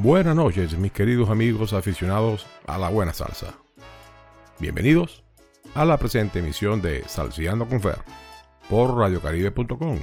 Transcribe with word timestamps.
Buenas 0.00 0.36
noches, 0.36 0.78
mis 0.78 0.92
queridos 0.92 1.28
amigos 1.28 1.72
aficionados 1.72 2.46
a 2.68 2.78
la 2.78 2.88
buena 2.88 3.12
salsa. 3.12 3.58
Bienvenidos 4.60 5.24
a 5.74 5.84
la 5.84 5.96
presente 5.96 6.38
emisión 6.38 6.80
de 6.80 7.02
Salseando 7.08 7.68
con 7.68 7.80
Fer 7.80 7.98
por 8.70 8.96
radiocaribe.com, 8.96 9.98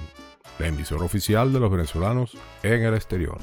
la 0.59 0.67
emisora 0.67 1.05
oficial 1.05 1.53
de 1.53 1.61
los 1.61 1.71
venezolanos 1.71 2.37
en 2.61 2.83
el 2.83 2.93
exterior. 2.93 3.37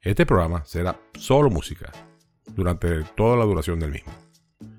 Este 0.00 0.24
programa 0.24 0.64
será 0.64 0.98
solo 1.18 1.50
música 1.50 1.92
durante 2.46 3.02
toda 3.14 3.36
la 3.36 3.44
duración 3.44 3.78
del 3.78 3.90
mismo. 3.90 4.12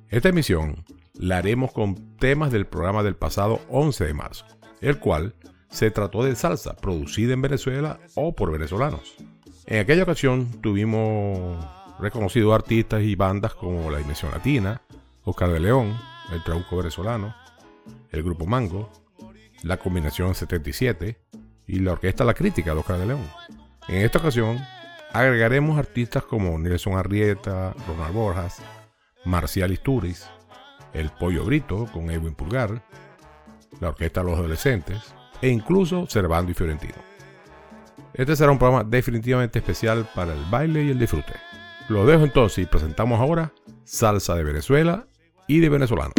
Esta 0.09 0.29
emisión 0.29 0.83
la 1.13 1.37
haremos 1.37 1.71
con 1.71 2.17
temas 2.17 2.51
del 2.51 2.65
programa 2.65 3.03
del 3.03 3.15
pasado 3.15 3.61
11 3.69 4.05
de 4.05 4.13
marzo, 4.15 4.45
el 4.81 4.97
cual 4.97 5.35
se 5.69 5.91
trató 5.91 6.23
de 6.23 6.35
salsa 6.35 6.75
producida 6.75 7.33
en 7.33 7.43
Venezuela 7.43 7.99
o 8.15 8.35
por 8.35 8.51
venezolanos. 8.51 9.15
En 9.65 9.79
aquella 9.79 10.03
ocasión 10.03 10.61
tuvimos 10.61 11.57
reconocidos 11.99 12.53
artistas 12.53 13.01
y 13.01 13.15
bandas 13.15 13.53
como 13.53 13.89
La 13.89 13.99
Dimensión 13.99 14.31
Latina, 14.31 14.81
Oscar 15.23 15.51
de 15.51 15.61
León, 15.61 15.97
El 16.33 16.43
Trauco 16.43 16.77
Venezolano, 16.77 17.33
el 18.11 18.23
Grupo 18.23 18.45
Mango, 18.45 18.91
la 19.63 19.77
Combinación 19.77 20.35
77 20.35 21.17
y 21.67 21.79
la 21.79 21.93
Orquesta 21.93 22.25
La 22.25 22.33
Crítica 22.33 22.73
de 22.73 22.79
Oscar 22.79 22.99
de 22.99 23.05
León. 23.05 23.25
En 23.87 24.03
esta 24.03 24.19
ocasión 24.19 24.59
agregaremos 25.13 25.77
artistas 25.77 26.23
como 26.23 26.57
Nelson 26.59 26.97
Arrieta, 26.97 27.73
Ronald 27.87 28.13
Borjas, 28.13 28.61
Marcial 29.23 29.71
Isturiz, 29.71 30.27
El 30.93 31.09
Pollo 31.09 31.45
Brito 31.45 31.87
con 31.93 32.11
Edwin 32.11 32.35
Pulgar, 32.35 32.83
la 33.79 33.89
Orquesta 33.89 34.23
Los 34.23 34.37
Adolescentes 34.37 35.15
e 35.41 35.47
incluso 35.47 36.05
Cervando 36.07 36.51
y 36.51 36.53
Fiorentino. 36.53 37.12
Este 38.13 38.35
será 38.35 38.51
un 38.51 38.59
programa 38.59 38.83
definitivamente 38.83 39.59
especial 39.59 40.07
para 40.13 40.33
el 40.33 40.43
baile 40.51 40.83
y 40.83 40.91
el 40.91 40.99
disfrute. 40.99 41.33
Lo 41.89 42.05
dejo 42.05 42.23
entonces 42.23 42.59
y 42.59 42.67
presentamos 42.67 43.19
ahora 43.19 43.51
salsa 43.83 44.35
de 44.35 44.43
Venezuela 44.43 45.07
y 45.47 45.59
de 45.59 45.69
venezolanos. 45.69 46.13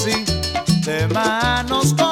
Así, 0.00 0.24
de 0.86 1.06
manos 1.08 1.92
con 1.92 2.09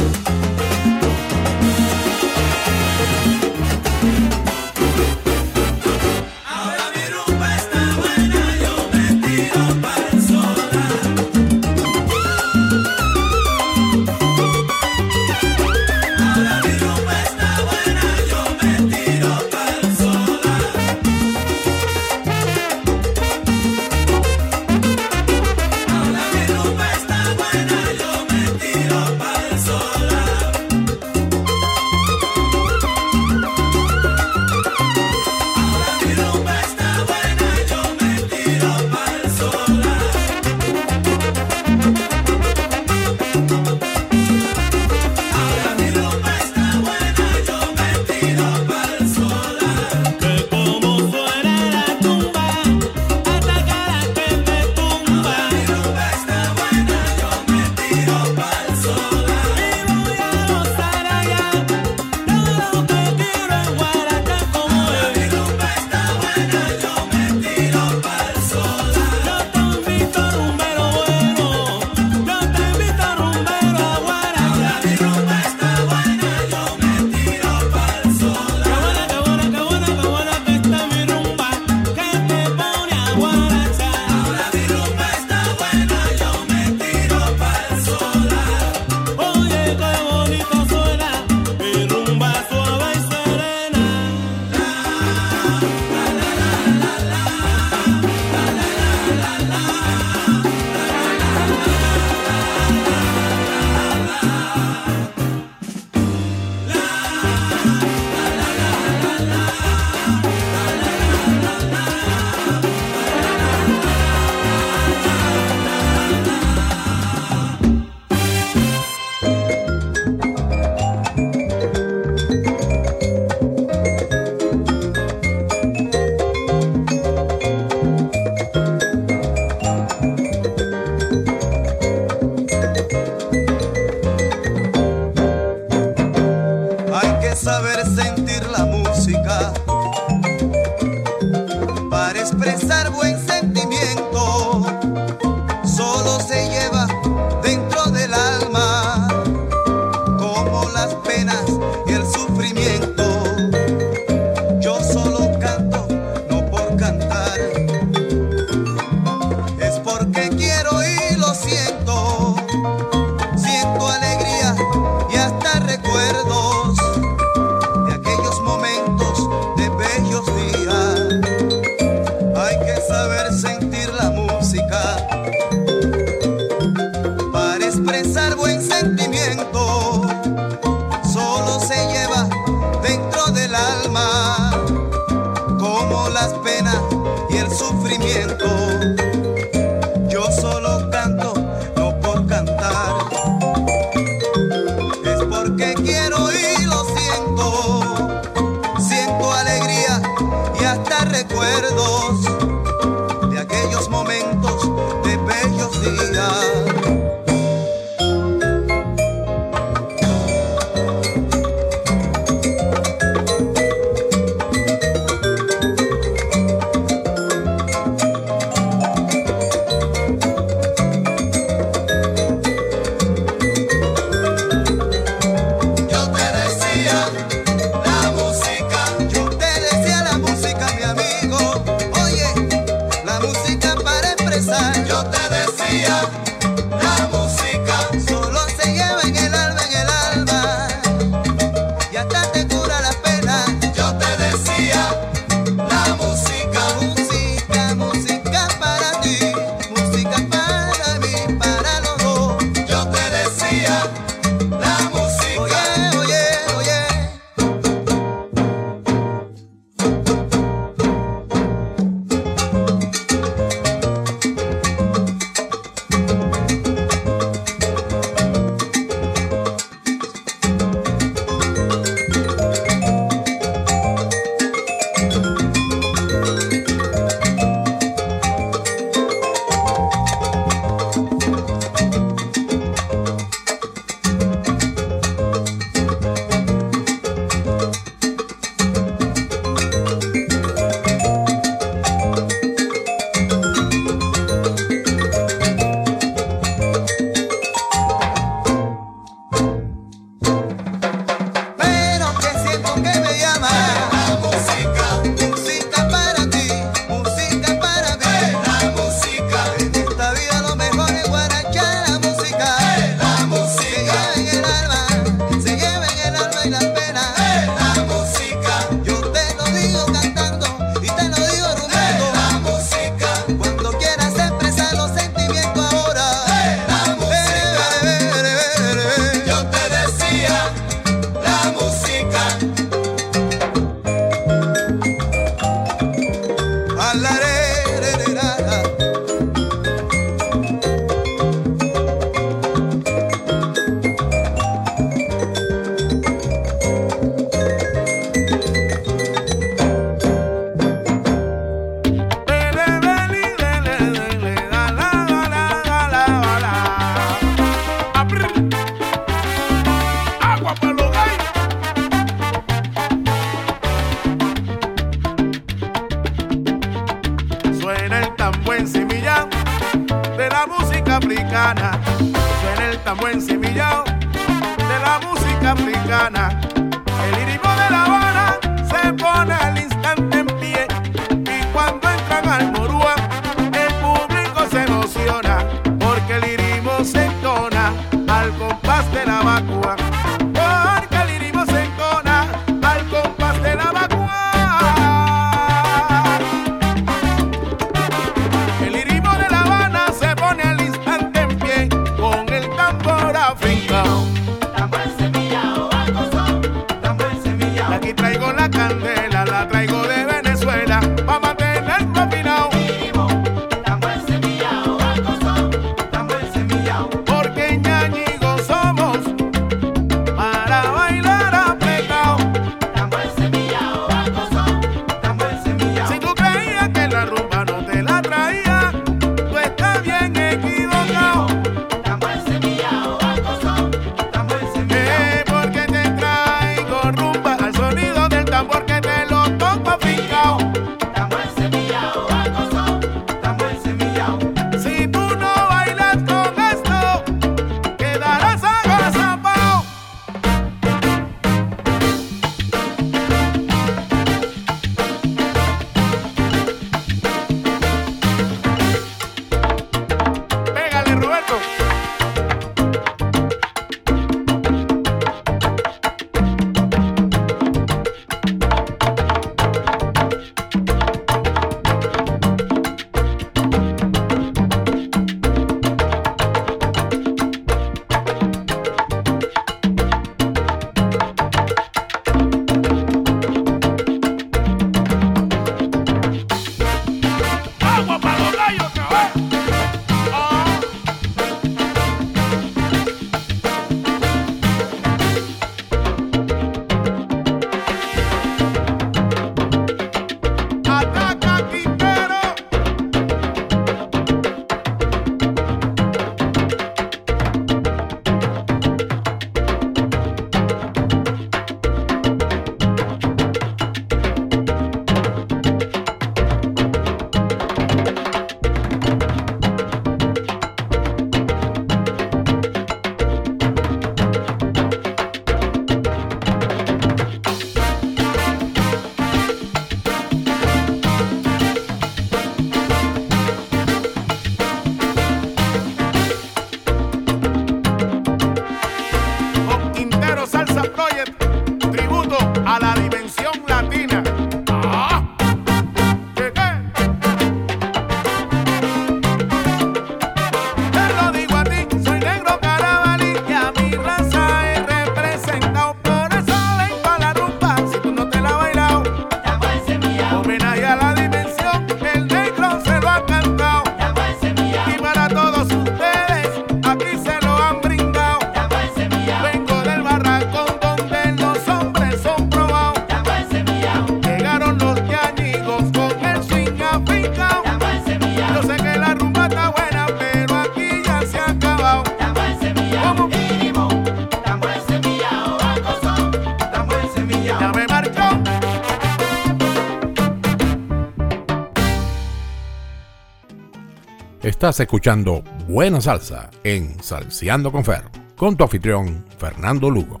Estás 594.40 594.60
escuchando 594.60 595.22
Buena 595.46 595.82
Salsa 595.82 596.30
en 596.44 596.82
Salseando 596.82 597.52
con 597.52 597.62
Fer, 597.62 597.82
con 598.16 598.38
tu 598.38 598.44
anfitrión 598.44 599.04
Fernando 599.18 599.68
Lugo. 599.68 600.00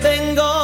tengo 0.00 0.61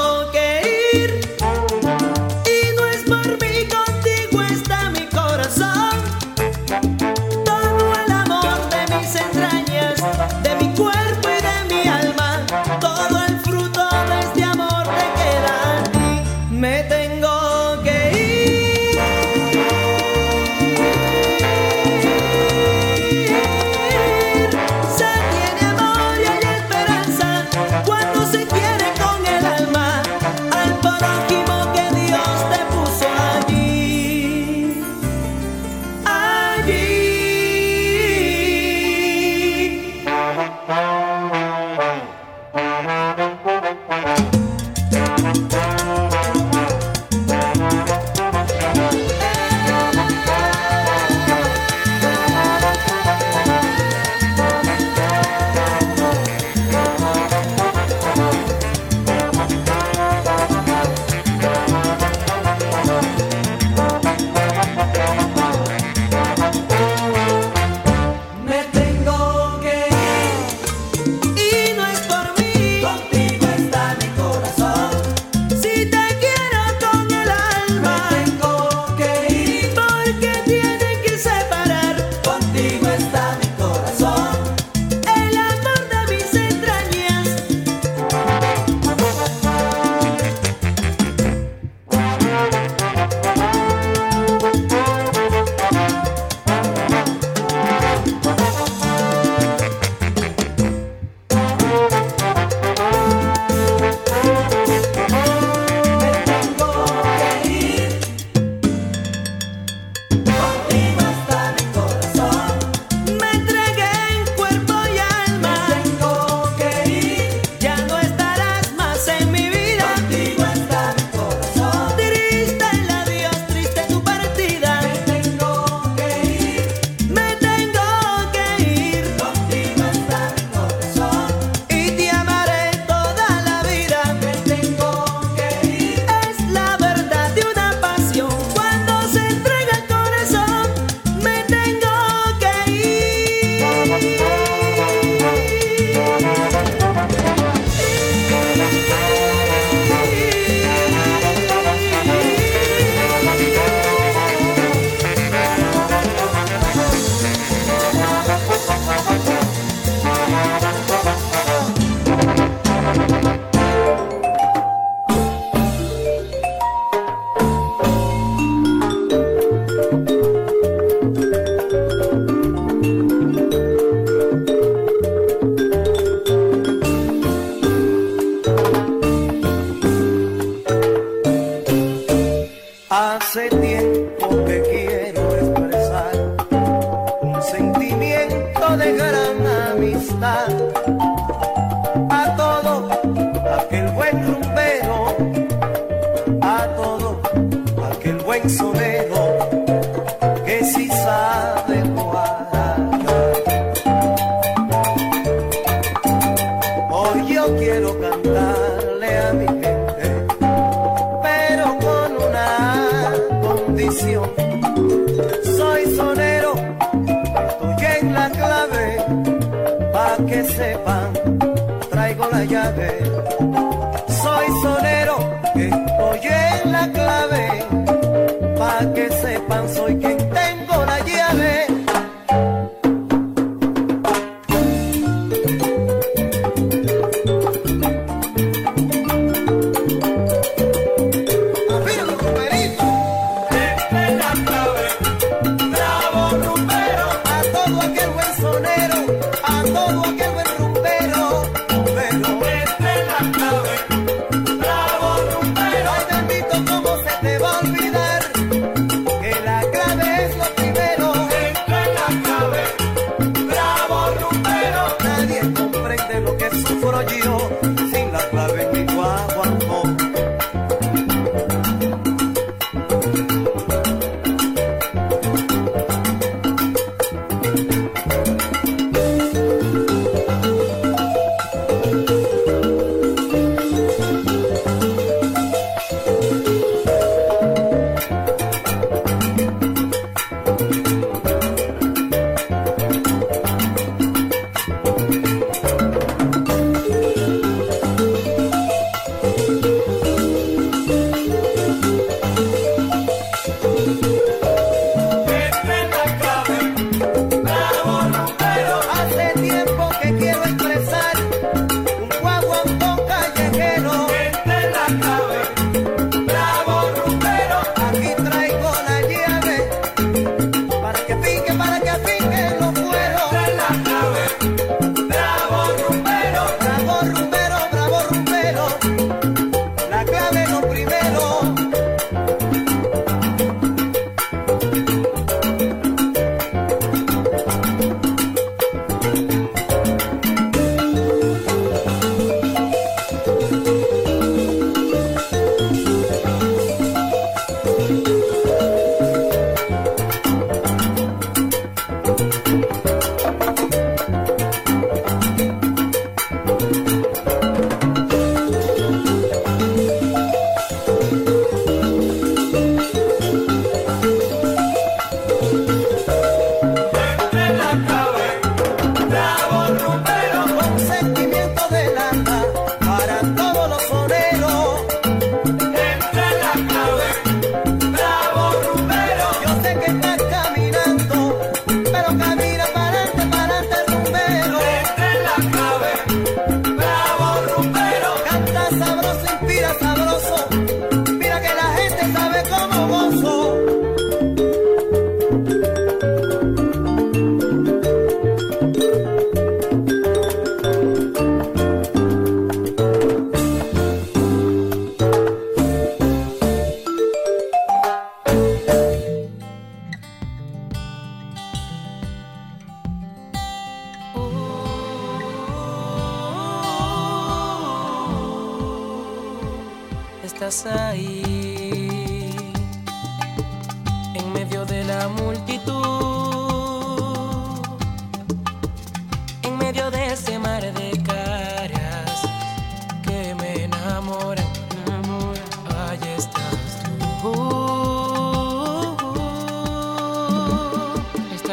traigo 221.90 222.29
la 222.33 222.44
llave. 222.44 223.08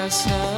coração. 0.06 0.55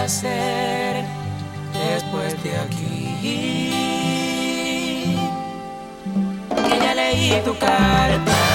hacer 0.00 1.04
después 1.72 2.42
de 2.42 2.56
aquí. 2.58 3.72
Que 6.68 6.78
ya 6.78 6.94
leí 6.94 7.40
tu 7.44 7.56
carta. 7.58 8.51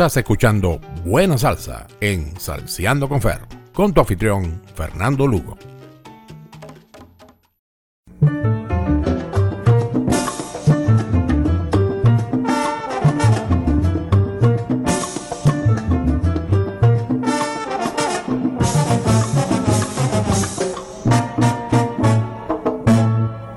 Estás 0.00 0.16
escuchando 0.16 0.80
Buena 1.04 1.36
Salsa 1.36 1.86
en 2.00 2.34
Salseando 2.40 3.06
con 3.06 3.20
Fer, 3.20 3.40
con 3.74 3.92
tu 3.92 4.00
anfitrión 4.00 4.62
Fernando 4.74 5.26
Lugo. 5.26 5.58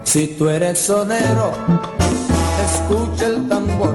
Si 0.03 0.27
tú 0.37 0.49
eres 0.49 0.77
sonero, 0.77 1.53
escucha 2.65 3.27
el 3.27 3.47
tambor 3.47 3.92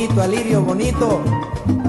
bonito, 0.00 0.22
alirio 0.22 0.62
bonito. 0.62 1.79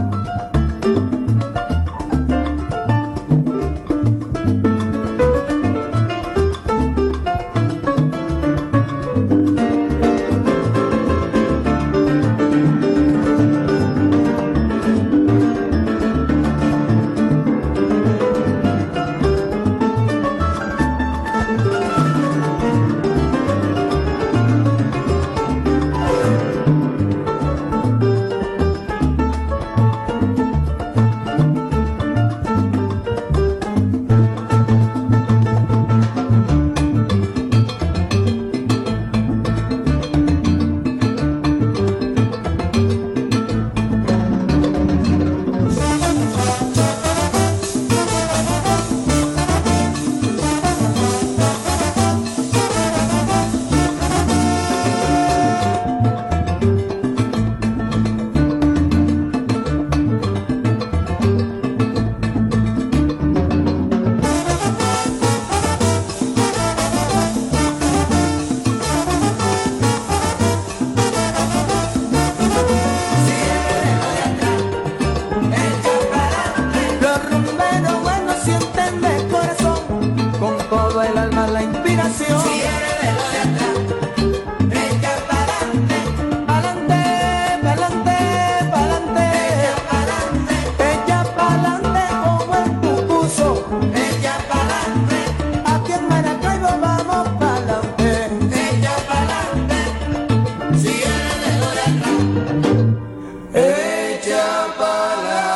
Ella 103.54 104.18
Echa 104.22 104.68
pa'lante. 104.78 105.52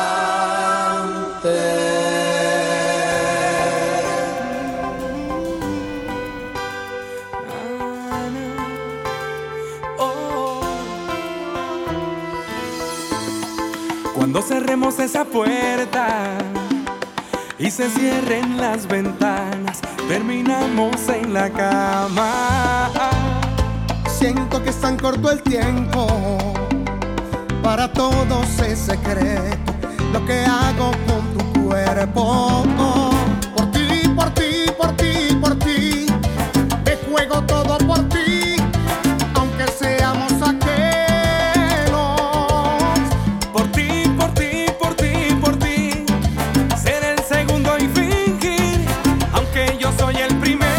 Cuando 14.14 14.42
cerremos 14.42 14.98
esa 14.98 15.24
puerta 15.24 16.36
y 17.58 17.70
se 17.70 17.88
cierren 17.88 18.58
las 18.58 18.86
ventanas, 18.86 19.80
terminamos 20.08 21.08
en 21.08 21.32
la 21.32 21.48
cama. 21.50 22.90
Siento 24.18 24.62
que 24.62 24.70
es 24.70 24.80
tan 24.80 24.98
corto 24.98 25.30
el 25.30 25.40
tiempo 25.42 26.55
para 27.66 27.88
todos 27.92 28.60
es 28.60 28.78
secreto 28.78 29.72
lo 30.12 30.24
que 30.24 30.38
hago 30.44 30.92
con 31.08 31.36
tu 31.36 31.64
cuerpo. 31.64 32.62
Por 33.56 33.70
ti, 33.72 34.08
por 34.14 34.30
ti, 34.30 34.70
por 34.78 34.92
ti, 34.96 35.34
por 35.40 35.58
ti, 35.58 36.06
me 36.84 36.96
juego 37.10 37.42
todo 37.42 37.76
por 37.78 38.08
ti, 38.08 38.54
aunque 39.34 39.66
seamos 39.76 40.32
aquellos. 40.34 41.90
Por 43.52 43.66
ti, 43.72 44.14
por 44.16 44.32
ti, 44.34 44.66
por 44.78 44.94
ti, 44.94 45.34
por 45.40 45.56
ti, 45.56 46.04
ser 46.80 47.02
el 47.02 47.18
segundo 47.24 47.76
y 47.78 47.88
fingir, 47.88 48.80
aunque 49.32 49.76
yo 49.80 49.90
soy 49.98 50.14
el 50.18 50.36
primero. 50.36 50.70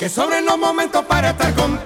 Que 0.00 0.08
sobren 0.08 0.44
los 0.44 0.58
momentos 0.58 1.04
para 1.04 1.30
estar 1.30 1.54
contigo 1.54 1.79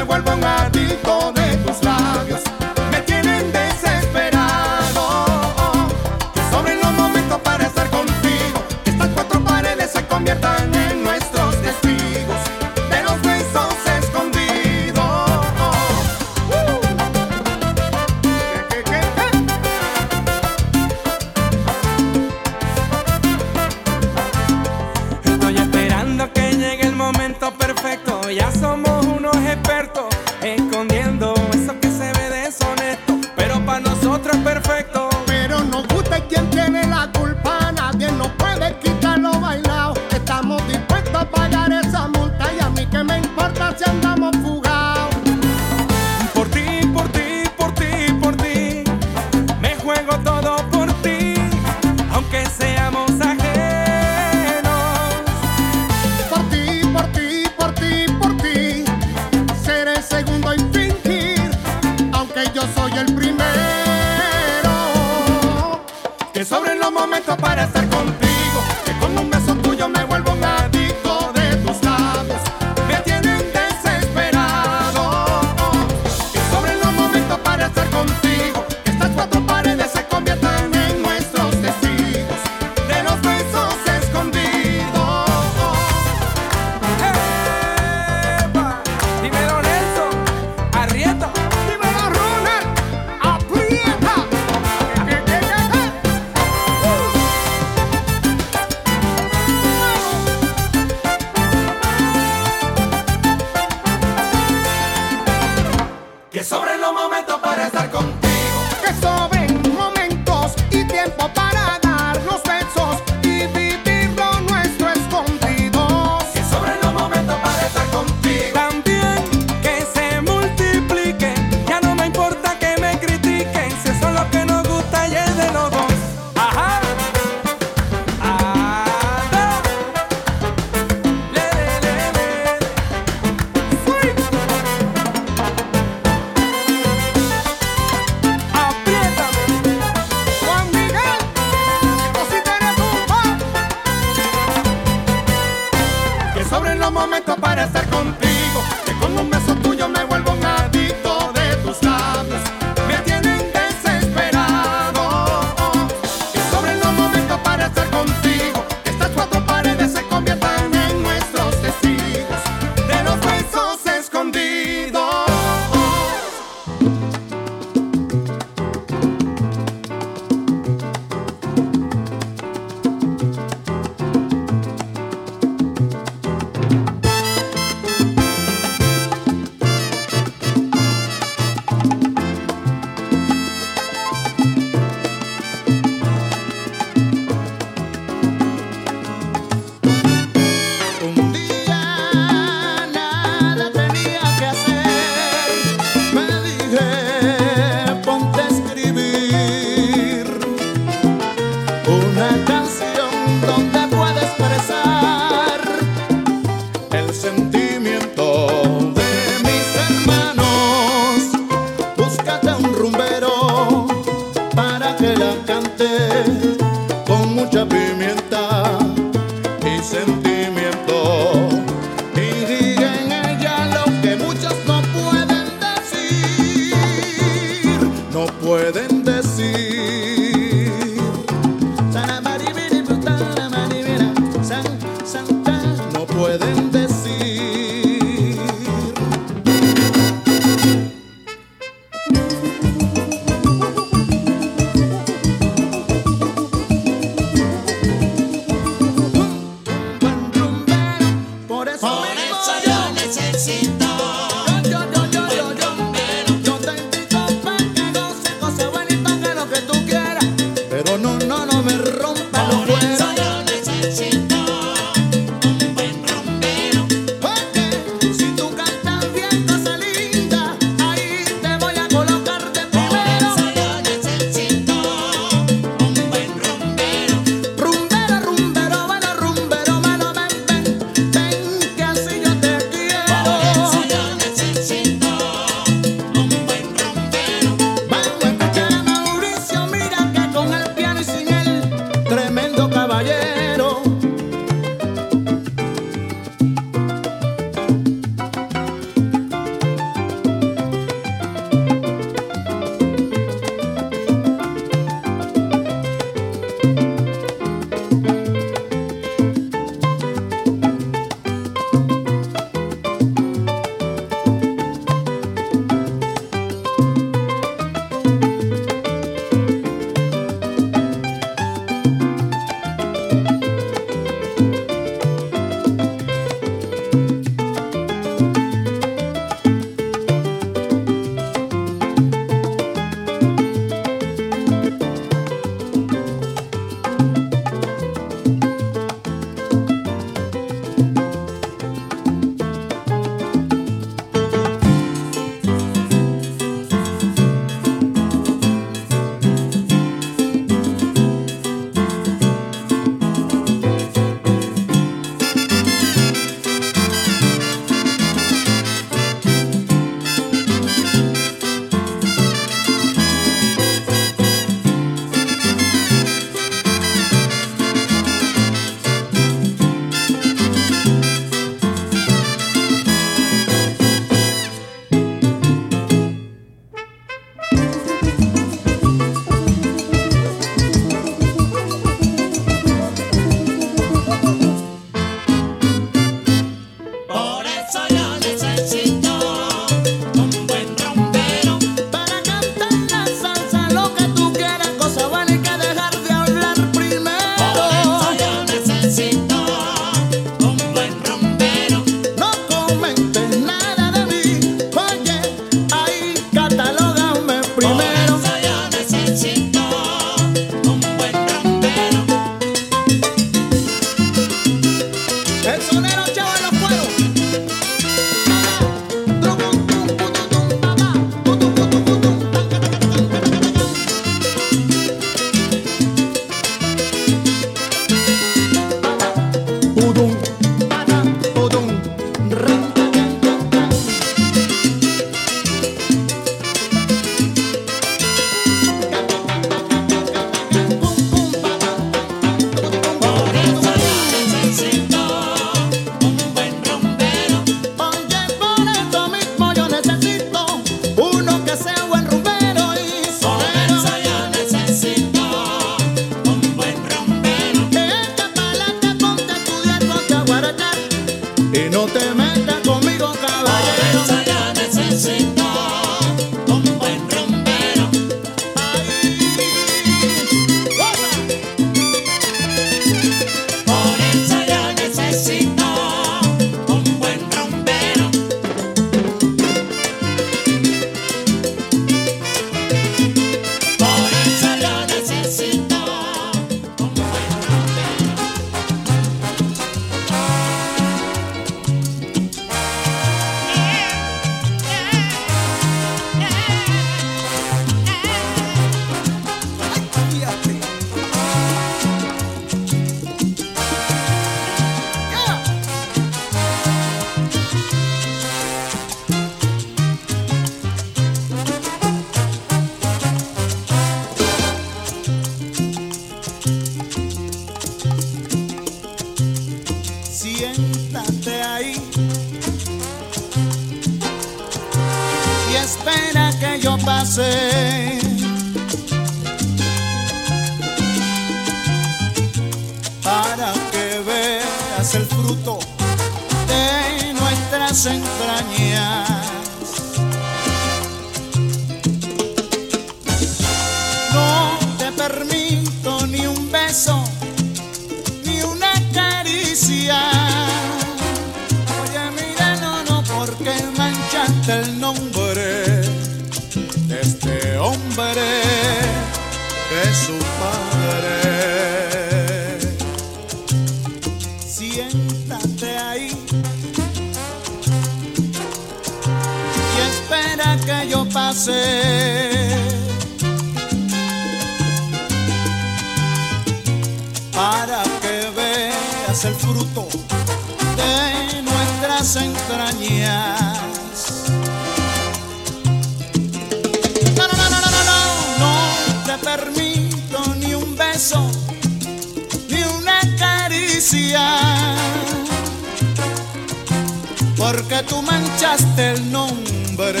tú 597.88 598.02
manchaste 598.02 598.92
el 598.92 599.10
nombre 599.10 600.00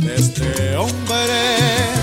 de 0.00 0.14
este 0.16 0.76
hombre 0.76 1.95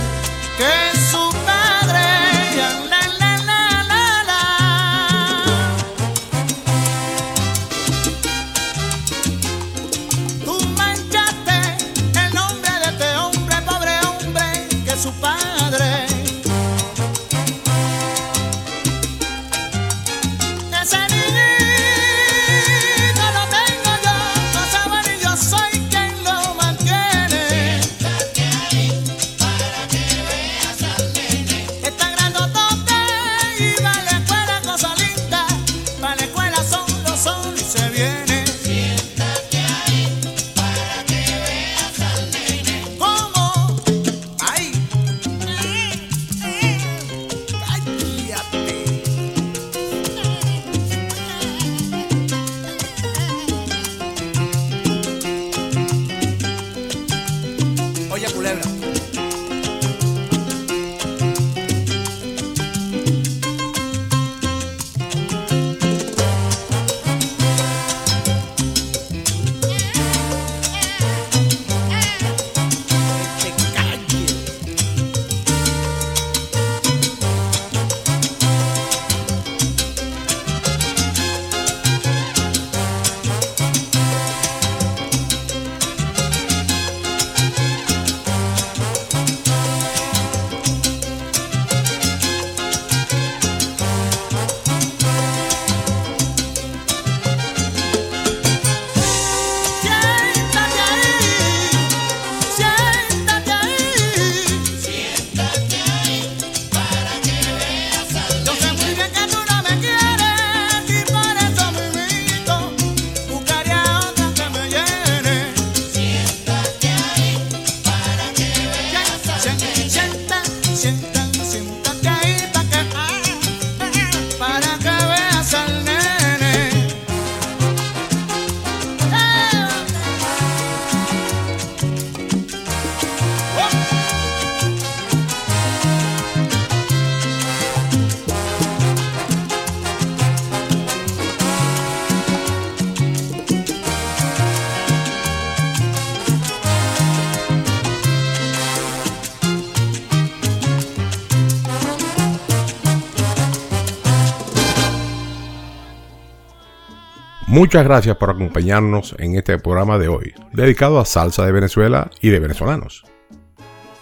Muchas 157.53 157.83
gracias 157.83 158.17
por 158.17 158.31
acompañarnos 158.31 159.15
en 159.19 159.35
este 159.35 159.59
programa 159.59 159.99
de 159.99 160.07
hoy, 160.07 160.33
dedicado 160.53 160.99
a 160.99 161.05
salsa 161.05 161.45
de 161.45 161.51
Venezuela 161.51 162.09
y 162.19 162.29
de 162.29 162.39
venezolanos. 162.39 163.05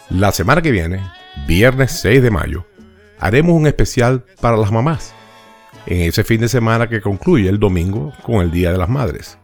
La 0.09 0.31
semana 0.31 0.61
que 0.61 0.71
viene, 0.71 1.01
viernes 1.47 1.91
6 1.99 2.23
de 2.23 2.31
mayo, 2.31 2.65
haremos 3.19 3.51
un 3.51 3.67
especial 3.67 4.23
para 4.39 4.55
las 4.55 4.71
mamás, 4.71 5.13
en 5.85 5.99
ese 6.03 6.23
fin 6.23 6.39
de 6.39 6.47
semana 6.47 6.87
que 6.87 7.01
concluye 7.01 7.49
el 7.49 7.59
domingo 7.59 8.13
con 8.23 8.35
el 8.35 8.51
Día 8.51 8.71
de 8.71 8.77
las 8.77 8.87
Madres. 8.87 9.37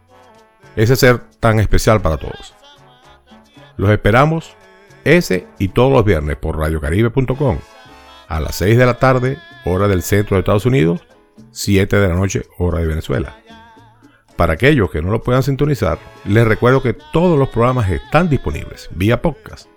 Ese 0.78 0.96
ser 0.96 1.24
tan 1.42 1.60
especial 1.60 2.02
para 2.02 2.16
todos. 2.16 2.56
Los 3.76 3.90
esperamos 3.90 4.56
ese 5.04 5.48
y 5.60 5.68
todos 5.68 5.92
los 5.92 6.06
viernes 6.06 6.38
por 6.38 6.58
radiocaribe.com 6.58 7.58
a 8.30 8.40
las 8.40 8.56
6 8.56 8.78
de 8.78 8.86
la 8.86 9.00
tarde, 9.00 9.38
hora 9.66 9.90
del 9.90 10.02
centro 10.02 10.38
de 10.38 10.40
Estados 10.40 10.66
Unidos, 10.66 11.06
7 11.52 11.94
de 11.98 12.08
la 12.08 12.16
noche, 12.16 12.44
hora 12.58 12.80
de 12.80 12.88
Venezuela. 12.88 13.36
Para 14.38 14.54
aquellos 14.54 14.92
que 14.92 15.02
no 15.02 15.10
lo 15.10 15.24
puedan 15.24 15.42
sintonizar, 15.42 15.98
les 16.26 16.48
recuerdo 16.48 16.84
que 16.84 16.94
todos 16.94 17.40
los 17.40 17.50
programas 17.50 17.90
están 17.90 18.30
disponibles 18.30 18.88
vía 18.92 19.20
podcast, 19.20 19.68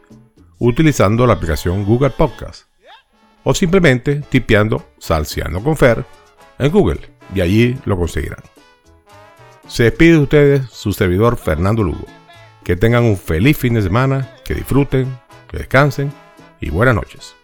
utilizando 0.58 1.26
la 1.26 1.32
aplicación 1.32 1.86
Google 1.86 2.10
Podcast, 2.10 2.66
o 3.42 3.54
simplemente 3.54 4.22
tipeando 4.28 4.84
Salciano 4.98 5.62
con 5.62 5.78
Fer 5.78 6.04
en 6.58 6.70
Google, 6.70 7.00
y 7.34 7.40
allí 7.40 7.78
lo 7.86 7.96
conseguirán. 7.96 8.42
Se 9.66 9.84
despide 9.84 10.12
de 10.12 10.18
ustedes 10.18 10.66
su 10.70 10.92
servidor 10.92 11.38
Fernando 11.38 11.82
Lugo. 11.82 12.04
Que 12.62 12.76
tengan 12.76 13.04
un 13.04 13.16
feliz 13.16 13.56
fin 13.56 13.72
de 13.72 13.82
semana, 13.82 14.36
que 14.44 14.54
disfruten, 14.54 15.18
que 15.48 15.56
descansen 15.56 16.12
y 16.60 16.68
buenas 16.68 16.94
noches. 16.94 17.34